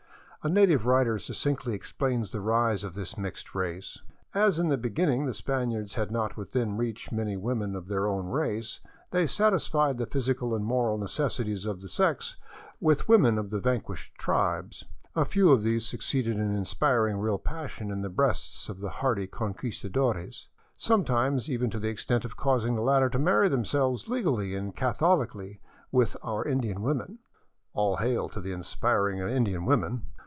[0.43, 4.01] A native writer succinctly explains the rise of this mixed race:"
[4.43, 8.25] As in the beginning the Spaniards had not within reach many women of their own
[8.25, 8.79] race,
[9.11, 12.37] they satisfied the physical and moral necessities of the sex
[12.79, 14.83] with women of the vanquished tribes....
[15.15, 18.89] A few of these suc ceeded in inspiring real passion in the breasts of the
[18.89, 24.09] hardy Conquista dores, sometimes even to the extent of causing the latter to marry themselves
[24.09, 25.59] legally and Catholiely
[25.91, 27.19] with our Indian women."
[27.73, 30.07] All hail to the inspiring Indian women